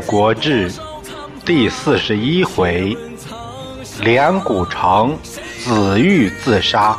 [0.00, 0.70] 国志
[1.44, 2.96] 第四十一回：
[4.00, 5.16] 连古城
[5.58, 6.98] 子玉自杀，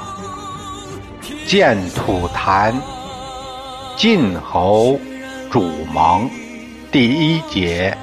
[1.48, 2.73] 建土坛
[3.95, 5.00] 晋侯
[5.52, 5.63] 主
[5.94, 6.30] 盟。
[6.91, 7.98] 第一节：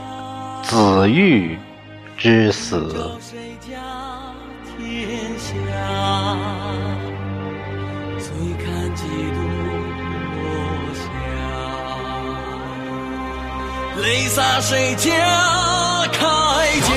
[0.62, 1.58] 子玉
[2.18, 3.10] 之死。
[14.02, 15.10] 泪洒谁家
[16.06, 16.18] 铠
[16.80, 16.90] 甲？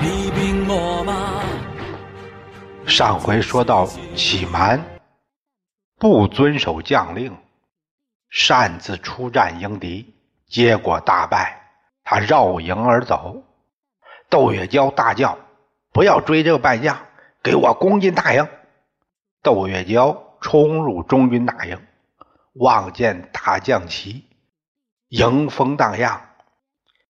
[0.00, 1.42] 厉兵秣马。
[2.86, 4.80] 上回说到启蛮
[5.98, 7.36] 不遵守将令，
[8.30, 10.14] 擅自出战迎敌，
[10.46, 11.60] 结果大败，
[12.04, 13.42] 他绕营而走。
[14.30, 15.36] 窦月娇大叫
[15.92, 16.96] ：“不要追这个败将，
[17.42, 18.46] 给我攻进大营！”
[19.42, 21.76] 窦月娇冲入中军大营，
[22.54, 24.27] 望见大将旗。
[25.08, 26.20] 迎风荡漾，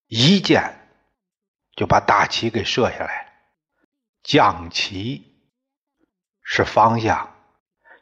[0.06, 0.88] 一箭
[1.74, 3.28] 就把大旗给射下来了。
[4.22, 5.42] 将旗
[6.42, 7.34] 是方向，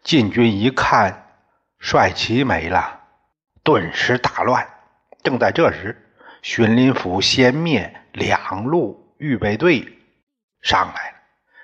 [0.03, 1.39] 晋军一看
[1.79, 3.01] 帅旗没了，
[3.63, 4.69] 顿时大乱。
[5.23, 9.99] 正在这时，荀林甫先灭两路预备队
[10.61, 11.17] 上来了，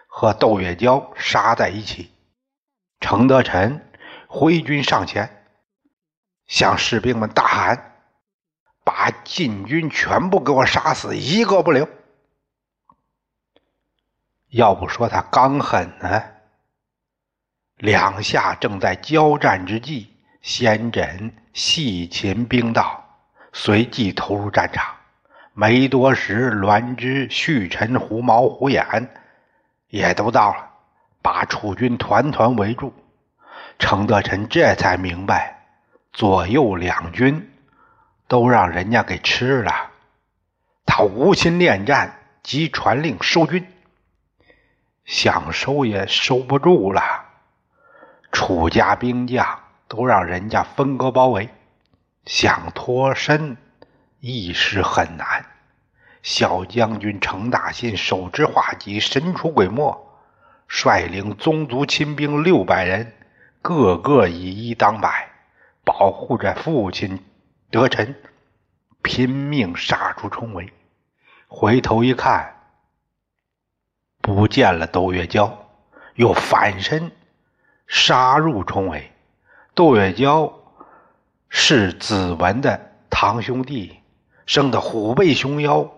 [0.06, 2.10] 和窦月娇杀在一起。
[2.98, 3.90] 程德臣
[4.26, 5.44] 挥军上前，
[6.46, 7.91] 向士兵们大喊。
[8.94, 11.88] 把晋军全部给我杀死，一个不留！
[14.50, 16.22] 要不说他刚狠呢。
[17.78, 20.08] 两下正在交战之际，
[20.42, 23.02] 先轸细擒兵到，
[23.54, 24.94] 随即投入战场。
[25.54, 29.08] 没多时，栾枝、旭臣、胡毛、胡衍
[29.88, 30.68] 也都到了，
[31.22, 32.94] 把楚军团团围住。
[33.78, 35.64] 程德臣这才明白，
[36.12, 37.48] 左右两军。
[38.32, 39.90] 都让人家给吃了，
[40.86, 43.66] 他无心恋战，即传令收军，
[45.04, 47.02] 想收也收不住了。
[48.32, 51.50] 楚家兵将都让人家分割包围，
[52.24, 53.58] 想脱身
[54.20, 55.44] 一时很难。
[56.22, 60.08] 小将军程大信手执画戟，神出鬼没，
[60.66, 63.12] 率领宗族亲兵六百人，
[63.60, 65.28] 个个以一当百，
[65.84, 67.22] 保护着父亲。
[67.72, 68.14] 德臣
[69.00, 70.70] 拼命杀出重围，
[71.48, 72.54] 回头一看，
[74.20, 75.70] 不见了窦月娇，
[76.16, 77.10] 又反身
[77.86, 79.10] 杀入重围。
[79.72, 80.52] 窦月娇
[81.48, 84.02] 是子文的堂兄弟，
[84.44, 85.90] 生得虎背熊腰，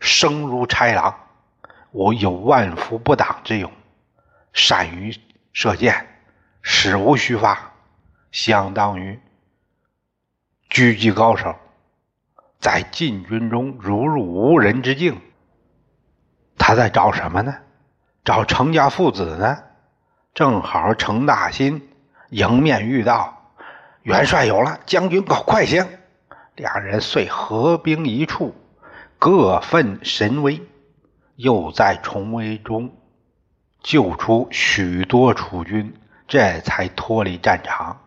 [0.00, 1.18] 生如豺狼。
[1.92, 3.72] 我有万夫不挡之勇，
[4.52, 5.18] 善于
[5.54, 6.06] 射箭，
[6.60, 7.72] 矢无虚发，
[8.30, 9.18] 相当于。
[10.72, 11.54] 狙击高手，
[12.58, 15.20] 在禁军中如入无人之境。
[16.56, 17.54] 他在找什么呢？
[18.24, 19.58] 找程家父子呢？
[20.32, 21.90] 正好程大新
[22.30, 23.52] 迎面遇到，
[24.00, 25.86] 元帅有了，将军搞快行。
[26.56, 28.54] 两人遂合兵一处，
[29.18, 30.62] 各奋神威，
[31.36, 32.96] 又在重围中
[33.82, 35.94] 救出许多楚军，
[36.26, 38.00] 这才脱离战场。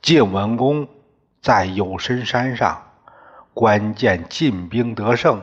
[0.00, 0.88] 晋文公。
[1.42, 2.80] 在有深山上，
[3.52, 5.42] 关键进兵得胜，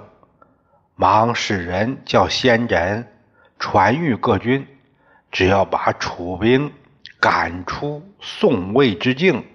[0.96, 3.04] 忙使人叫先轸
[3.60, 4.66] 传谕各军，
[5.30, 6.72] 只要把楚兵
[7.20, 9.46] 赶出宋魏之境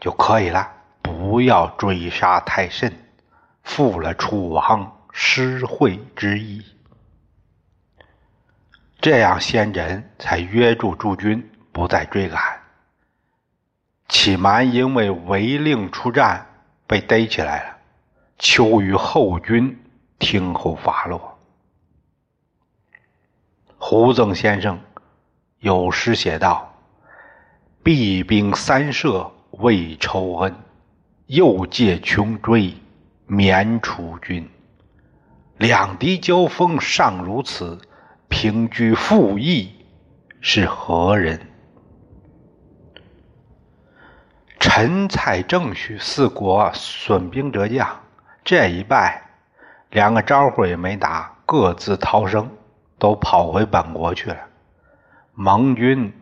[0.00, 2.90] 就可以了，不要追杀太甚，
[3.62, 6.64] 负了楚王失惠之意。
[8.98, 12.55] 这样，先轸才约住诸军，不再追赶。
[14.08, 16.46] 启蛮因为违令出战，
[16.86, 17.76] 被逮起来了。
[18.38, 19.78] 秋于后军
[20.18, 21.38] 听候发落。
[23.78, 24.80] 胡曾先生
[25.58, 26.74] 有诗写道
[27.82, 30.54] ：“避兵三舍为仇恩，
[31.26, 32.74] 又借穷追
[33.26, 34.48] 免楚军。
[35.56, 37.80] 两敌交锋尚如此，
[38.28, 39.74] 平居复义
[40.40, 41.40] 是何人？”
[44.78, 47.88] 陈、蔡、郑、许四国损兵折将，
[48.44, 49.22] 这一败，
[49.88, 52.50] 两个招呼也没打，各自逃生，
[52.98, 54.36] 都跑回本国去了。
[55.32, 56.12] 盟军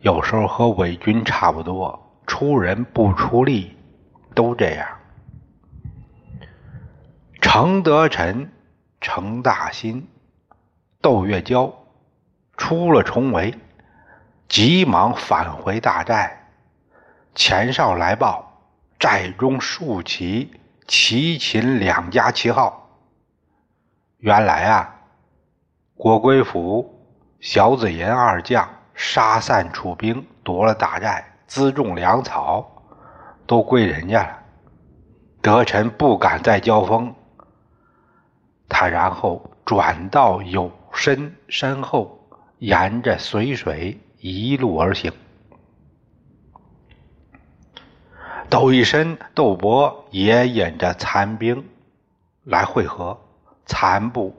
[0.00, 3.74] 有时候和伪军差不多，出人不出力，
[4.34, 4.86] 都这样。
[7.40, 8.52] 程德臣、
[9.00, 10.06] 程大新、
[11.00, 11.72] 窦月娇
[12.58, 13.54] 出了重围，
[14.46, 16.42] 急忙返回大寨。
[17.34, 18.62] 前哨来报，
[18.96, 20.52] 寨中竖起
[20.86, 22.88] 齐秦两家旗号。
[24.18, 24.94] 原来啊，
[25.96, 27.04] 郭归甫、
[27.40, 32.84] 小子银二将杀散楚兵，夺了大寨，辎重粮草
[33.46, 34.38] 都归人家了。
[35.42, 37.12] 德臣不敢再交锋，
[38.68, 42.28] 他然后转到有身身后，
[42.60, 45.12] 沿着随水一路而行。
[48.48, 51.64] 窦一身、窦伯也引着残兵
[52.44, 53.18] 来会合，
[53.66, 54.34] 残部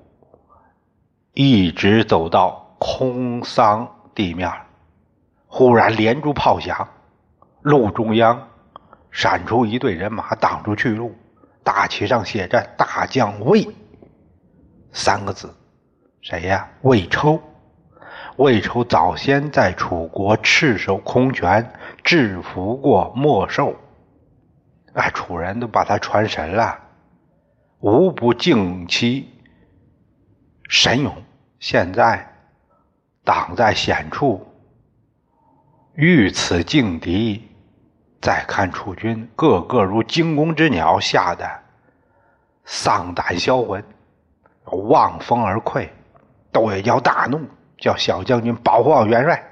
[1.34, 4.50] 一直走到空桑地面，
[5.48, 6.88] 忽然连珠炮响，
[7.62, 8.48] 路中央。
[9.12, 11.16] 闪出一队人马挡住去路，
[11.64, 13.66] 大旗上写着“大将魏”
[14.92, 15.56] 三个字。
[16.22, 16.70] 谁呀？
[16.82, 17.42] 魏抽。
[18.36, 21.72] 魏抽早先在楚国赤手空拳
[22.04, 23.74] 制服过莫寿，
[24.96, 26.80] 哎，楚人都把他传神了，
[27.80, 29.30] 无不敬其
[30.70, 31.14] 神勇。
[31.60, 32.26] 现在
[33.24, 34.46] 挡在险处，
[35.96, 37.50] 遇此劲敌。
[38.22, 41.48] 再看楚军，个个如惊弓之鸟，吓得
[42.64, 43.84] 丧胆销魂，
[44.64, 45.88] 望风而溃。
[46.52, 47.42] 窦爷叫大怒，
[47.78, 49.44] 叫小将军保护好元帅，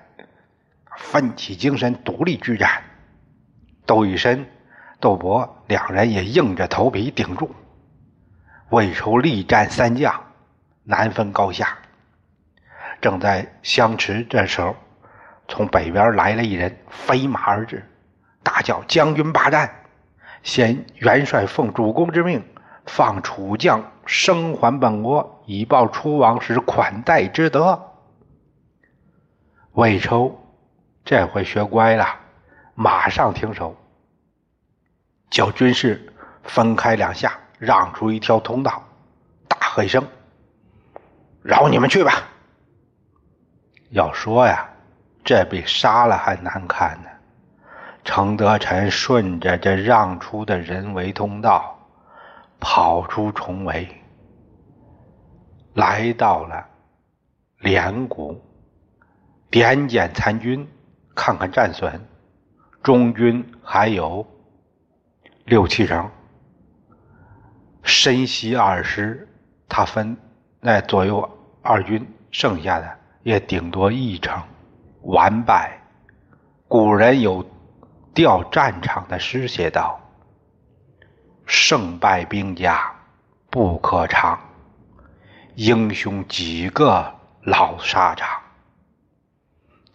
[0.97, 2.81] 奋起精神，独立拒战。
[3.85, 4.47] 窦一身、
[5.03, 7.53] 窦伯两人也硬着头皮顶住。
[8.69, 10.23] 魏仇力战三将，
[10.85, 11.77] 难分高下。
[13.01, 14.73] 正在相持，这时候，
[15.49, 17.85] 从北边来了一人，飞马而至。
[18.43, 19.69] 大叫：“将军霸占！
[20.41, 22.41] 先元帅奉主公之命，
[22.85, 27.91] 放楚将生还本国，以报楚王时款待之德。”
[29.73, 30.39] 魏抽
[31.03, 32.07] 这回学乖了，
[32.73, 33.75] 马上停手，
[35.33, 36.13] 叫军士
[36.43, 38.83] 分开两下，让出一条通道，
[39.47, 40.07] 大喝一声
[41.41, 42.29] ：“饶你们去吧！”
[43.89, 44.69] 要说呀，
[45.23, 47.09] 这比杀了还难看呢。
[48.03, 51.79] 程德臣顺着这让出的人为通道，
[52.59, 53.89] 跑出重围，
[55.73, 56.63] 来到了
[57.57, 58.39] 连谷，
[59.49, 60.69] 点检残军，
[61.15, 61.99] 看看战损，
[62.83, 64.23] 中军还有
[65.45, 66.09] 六七成，
[67.83, 69.27] 深西二师，
[69.67, 70.17] 他分
[70.59, 71.29] 那左右
[71.61, 74.41] 二军，剩下的也顶多一成，
[75.01, 75.79] 完败。
[76.67, 77.45] 古人有。
[78.15, 79.99] 调战场的诗写道
[81.47, 82.93] ：“胜败兵家
[83.49, 84.39] 不可长，
[85.55, 87.11] 英雄几个
[87.41, 88.39] 老沙场。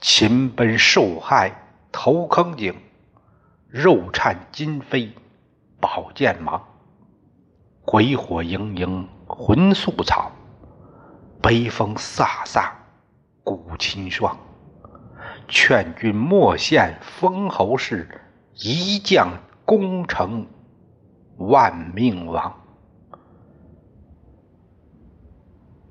[0.00, 1.52] 秦奔受害
[1.92, 2.74] 头坑井，
[3.68, 5.12] 肉颤筋飞
[5.80, 6.62] 宝剑芒。
[7.84, 10.30] 鬼火盈盈魂素草，
[11.40, 12.70] 北风飒飒
[13.42, 14.36] 古清霜。”
[15.48, 18.20] 劝君莫羡封侯事，
[18.52, 19.28] 一将
[19.64, 20.46] 功成
[21.38, 22.54] 万命亡。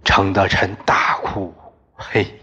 [0.03, 1.51] 程德臣大哭
[1.97, 2.39] ：“嘿，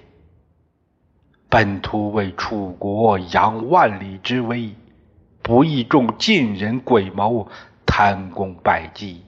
[1.48, 4.74] 本图为楚国扬万里之威，
[5.44, 7.46] 不意中晋人诡谋，
[7.84, 9.22] 贪功败绩，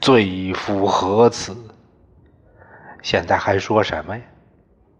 [0.00, 1.54] 罪夫何辞？
[3.02, 4.22] 现在还说什么呀？”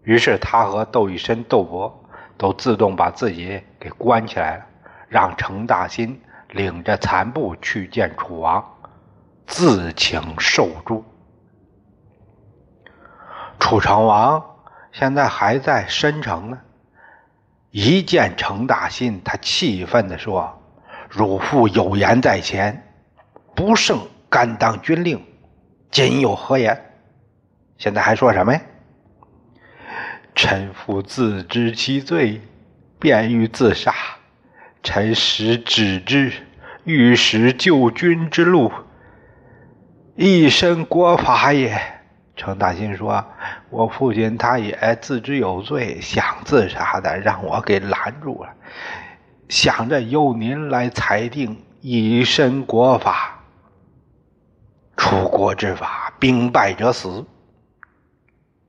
[0.05, 2.05] 于是他和窦玉深、窦伯
[2.37, 4.65] 都自动把自己给关起来了，
[5.07, 8.63] 让程大新领着残部去见楚王，
[9.47, 11.03] 自请受诛。
[13.59, 14.43] 楚成王
[14.91, 16.59] 现在还在申城呢，
[17.73, 20.61] 一见程大心，他气愤地说
[21.09, 22.87] ：“汝父有言在前，
[23.55, 23.99] 不胜
[24.29, 25.19] 甘当军令，
[25.89, 26.79] 今有何言？
[27.79, 28.61] 现在还说什么呀？”
[30.35, 32.39] 臣父自知其罪，
[32.99, 33.91] 便欲自杀。
[34.83, 36.31] 臣实止之，
[36.83, 38.71] 欲使救军之路，
[40.15, 41.92] 一身国法也。
[42.35, 43.23] 程大新说
[43.69, 48.49] ：“我父亲他也自知有罪，想自杀的，让我给拦住了。
[49.49, 53.43] 想着由您来裁定，以身国法，
[54.97, 57.25] 出国之法，兵败者死。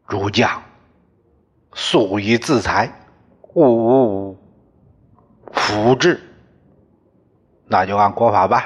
[0.07, 0.63] 如将。”
[1.77, 2.89] 速以自裁，
[3.55, 4.39] 勿
[5.51, 6.21] 辅治，
[7.67, 8.63] 那就按国法办，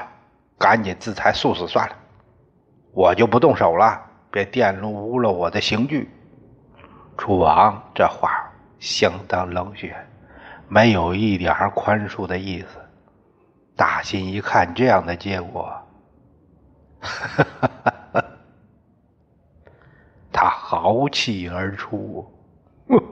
[0.58, 1.96] 赶紧自裁速死算了，
[2.92, 3.98] 我就不动手了，
[4.30, 6.10] 别玷污了我的刑具。
[7.16, 8.30] 楚王这话
[8.78, 9.96] 相当冷血，
[10.68, 12.66] 没有一点宽恕的意思。
[13.74, 15.72] 大新一看这样的结果，
[20.32, 22.26] 他豪气而出，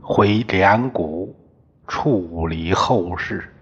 [0.00, 1.36] 回连谷
[1.86, 3.54] 处理后事。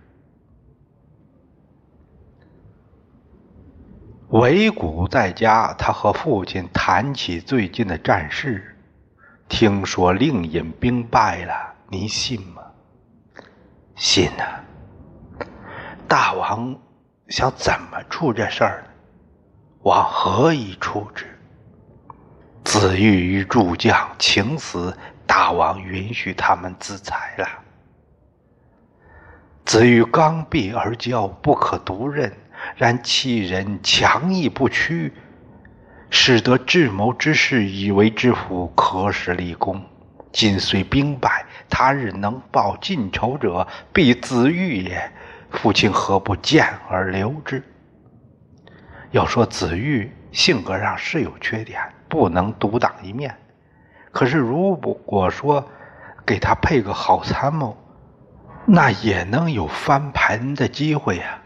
[4.31, 8.77] 韦谷在家，他和父亲谈起最近的战事。
[9.49, 12.63] 听说令尹兵败了，你信吗？
[13.97, 14.45] 信呐。
[16.07, 16.79] 大王
[17.29, 18.91] 想怎么处这事儿呢？
[19.85, 21.25] 往何以处置？
[22.65, 24.95] 子玉与诸将请死，
[25.27, 27.49] 大王允许他们自裁了。
[29.65, 32.31] 子玉刚愎而骄，不可独任。
[32.79, 35.13] 然其人强毅不屈，
[36.11, 39.83] 使得智谋之士以为知府可使立功。
[40.31, 45.11] 今虽兵败，他日能报晋仇者，必子玉也。
[45.51, 47.61] 父亲何不见而留之？
[49.11, 53.35] 要说子玉性格上是有缺点，不能独当一面。
[54.13, 55.69] 可是如果说
[56.25, 57.77] 给他配个好参谋，
[58.67, 61.43] 那也能有翻盘的机会呀。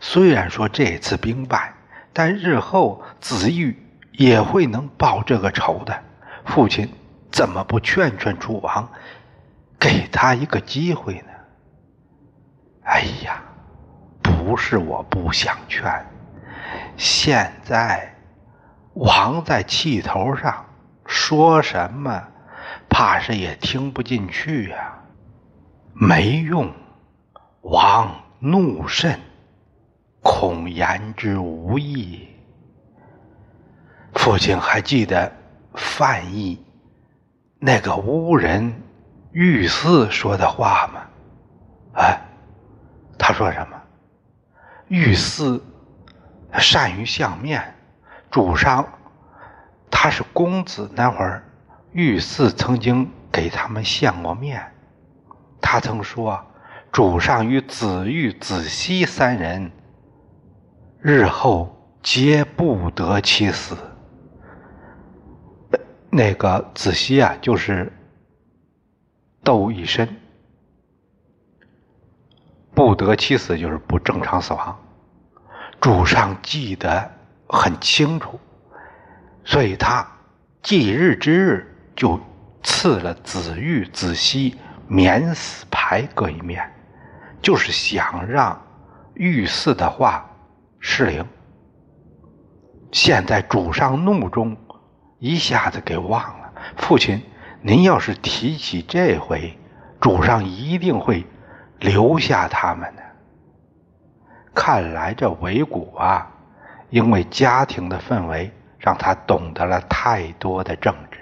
[0.00, 1.74] 虽然说这次兵败，
[2.12, 3.76] 但日后子玉
[4.12, 6.02] 也会能报这个仇的。
[6.46, 6.90] 父亲
[7.30, 8.90] 怎么不劝劝楚王，
[9.78, 11.28] 给他一个机会呢？
[12.82, 13.42] 哎呀，
[14.22, 15.84] 不是我不想劝，
[16.96, 18.12] 现在
[18.94, 20.64] 王在气头上，
[21.06, 22.26] 说什么
[22.88, 24.98] 怕是也听不进去呀。
[25.92, 26.72] 没用，
[27.60, 29.20] 王怒甚。
[30.22, 32.28] 恐言之无益。
[34.14, 35.32] 父亲还记得
[35.74, 36.62] 范义
[37.58, 38.82] 那个巫人
[39.32, 41.00] 御赐说的话吗？
[41.94, 42.20] 哎，
[43.18, 43.80] 他说什么？
[44.88, 45.62] 御赐
[46.54, 47.74] 善于相面，
[48.30, 48.86] 主上
[49.90, 51.44] 他是公子那会儿，
[51.92, 54.60] 御赐曾经给他们相过面。
[55.60, 56.44] 他曾说，
[56.90, 59.70] 主上与子玉、子熙三人。
[61.02, 63.74] 日后皆不得其死。
[66.10, 67.90] 那个子熙啊，就是
[69.42, 70.16] 窦一身，
[72.74, 74.78] 不得其死就是不正常死亡。
[75.80, 77.10] 主上记得
[77.48, 78.38] 很清楚，
[79.42, 80.06] 所以他
[80.60, 82.20] 忌日之日就
[82.62, 86.70] 赐了子玉、子熙免死牌各一面，
[87.40, 88.60] 就是想让
[89.14, 90.26] 御赐的话。
[90.82, 91.24] 失灵。
[92.90, 94.56] 现在主上怒中，
[95.18, 96.52] 一下子给忘了。
[96.76, 97.22] 父亲，
[97.60, 99.56] 您要是提起这回，
[100.00, 101.26] 主上一定会
[101.78, 103.02] 留下他们的。
[104.54, 106.26] 看来这韦谷啊，
[106.88, 111.20] 因为家庭的氛围，让他懂得了太多的政治。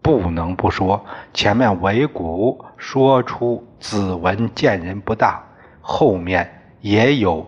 [0.00, 5.42] 不能不说，前面韦谷说出子文见人不当，
[5.80, 7.44] 后面也有。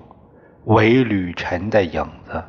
[0.69, 2.45] 为吕臣的影子。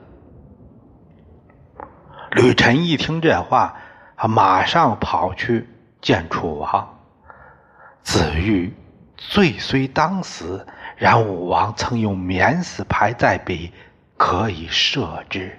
[2.31, 3.77] 吕臣一听这话，
[4.17, 5.65] 他马上跑去
[6.01, 6.99] 见楚王。
[8.03, 8.73] 子玉
[9.15, 13.71] 罪虽当死，然武王曾用免死牌在彼，
[14.17, 15.57] 可以赦之。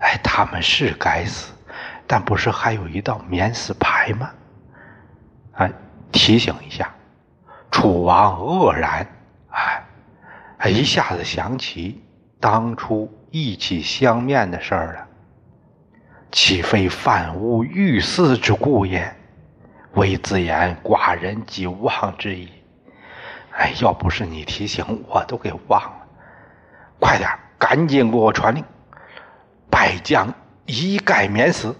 [0.00, 1.54] 哎，他们是该死，
[2.06, 4.30] 但不是还有一道免死牌吗？
[5.52, 5.72] 哎，
[6.12, 6.94] 提醒一下，
[7.70, 9.06] 楚王愕然。
[10.58, 12.02] 他一下子想起
[12.40, 15.06] 当初意气相面的事儿了，
[16.32, 19.14] 岂非犯吾御赐之故也？
[19.94, 22.48] 微自言寡人既忘之矣。
[23.52, 26.06] 哎，要不是你提醒，我都给忘了。
[27.00, 28.64] 快点，赶紧给我传令，
[29.70, 30.32] 败将
[30.66, 31.74] 一概免死。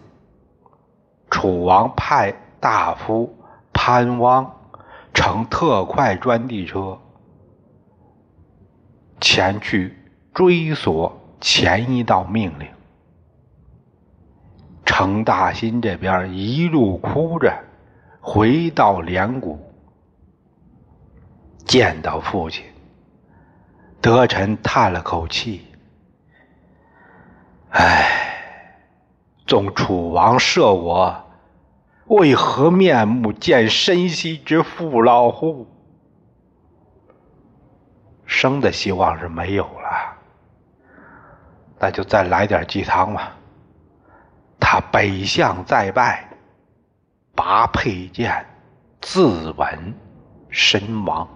[1.30, 3.36] 楚王派大夫
[3.72, 4.50] 潘汪
[5.12, 6.98] 乘特快专递车。
[9.20, 9.96] 前去
[10.34, 12.68] 追索前一道命令。
[14.84, 17.52] 程大新这边一路哭着
[18.20, 19.58] 回到连谷，
[21.64, 22.64] 见到父亲，
[24.00, 25.66] 德臣叹了口气
[27.70, 28.78] ：“唉，
[29.46, 31.24] 纵楚王赦我，
[32.06, 35.66] 为何面目见身兮之父老乎？”
[38.26, 40.16] 生的希望是没有了，
[41.78, 43.32] 那就再来点鸡汤吧。
[44.60, 46.28] 他北向再拜，
[47.34, 48.44] 拔佩剑，
[49.00, 49.78] 自刎
[50.50, 51.26] 身亡。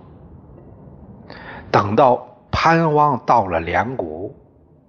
[1.70, 4.34] 等到潘汪到了连谷，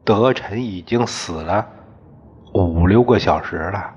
[0.03, 1.67] 德臣已经死了
[2.53, 3.93] 五六个小时了。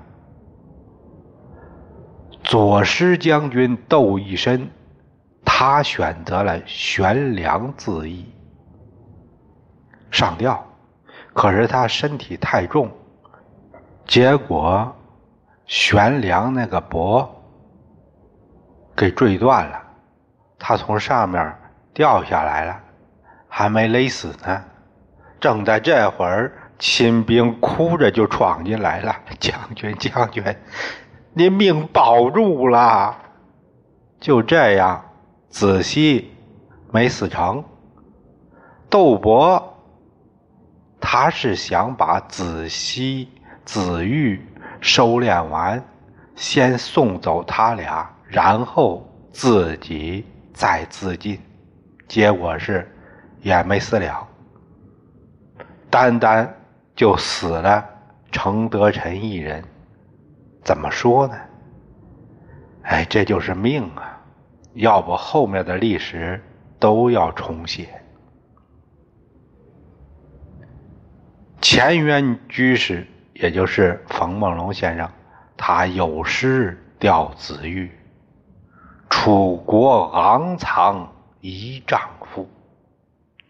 [2.43, 4.69] 左师将军窦一身，
[5.57, 8.25] 他选择了悬梁自缢，
[10.11, 10.61] 上吊。
[11.33, 12.91] 可是他身体太重，
[14.05, 14.93] 结果
[15.65, 17.41] 悬梁那个脖
[18.97, 19.81] 给坠断了，
[20.59, 21.57] 他从上面
[21.93, 22.77] 掉下来了，
[23.47, 24.61] 还没勒死呢。
[25.39, 30.43] 正在这会儿，秦兵哭着就闯进来了：“将军，将军，
[31.31, 33.15] 您命保住了！”
[34.19, 35.04] 就这样，
[35.55, 36.29] 子熙
[36.91, 37.63] 没死成，
[38.89, 39.73] 窦伯。
[40.99, 43.29] 他是想把子熙、
[43.63, 44.45] 子玉
[44.81, 45.81] 收敛完，
[46.35, 51.39] 先送走他俩，然后自己再自尽。
[52.05, 52.93] 结果是
[53.39, 54.27] 也没死了，
[55.89, 56.53] 单单
[56.97, 57.81] 就死了
[58.29, 59.63] 程德臣一人。
[60.65, 61.37] 怎么说呢？
[62.81, 64.14] 哎，这就是命啊！
[64.75, 66.43] 要不后面的历史
[66.79, 67.87] 都要重写。
[71.61, 75.09] 乾元居士，也就是冯梦龙先生，
[75.57, 77.89] 他有诗吊子玉
[79.09, 82.47] ：“楚国昂藏一丈夫，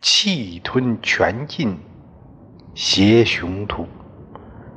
[0.01, 1.77] 气吞全尽
[2.73, 3.87] 挟雄图。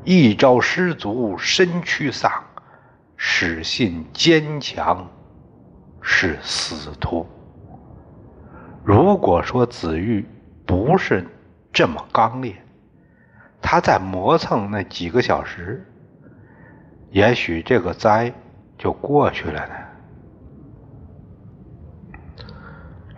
[0.04, 2.32] 一朝失足身躯丧，
[3.16, 5.06] 始信坚强
[6.00, 7.26] 是死徒。”
[8.84, 10.26] 如果说子玉
[10.64, 11.26] 不是
[11.72, 12.54] 这么刚烈，
[13.60, 15.84] 他再磨蹭那几个小时，
[17.10, 18.32] 也许这个灾
[18.78, 19.74] 就过去了呢。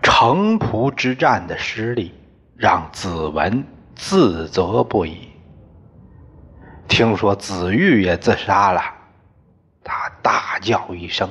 [0.03, 2.12] 城濮之战的失利
[2.57, 3.64] 让子文
[3.95, 5.29] 自责不已。
[6.88, 8.83] 听说子玉也自杀了，
[9.85, 11.31] 他大叫一声，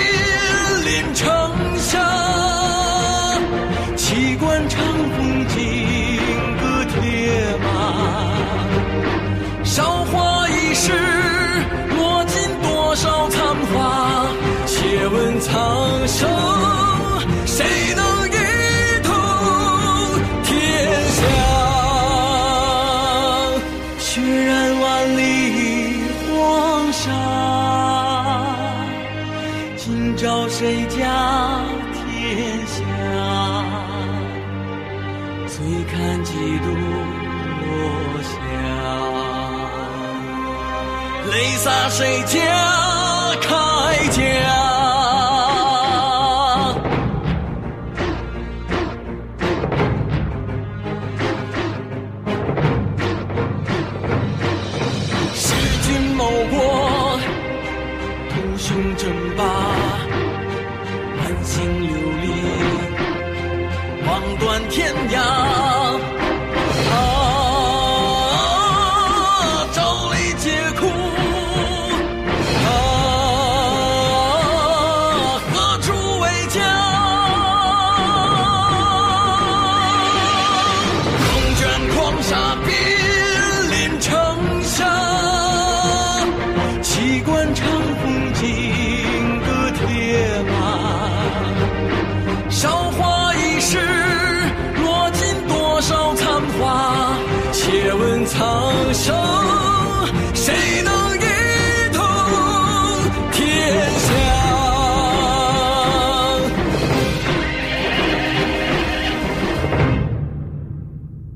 [36.23, 38.29] 几度落霞，
[41.31, 42.37] 泪洒谁家
[43.41, 43.49] 铠
[44.11, 44.70] 甲？